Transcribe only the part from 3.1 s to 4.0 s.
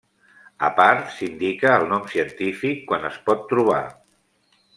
es pot trobar.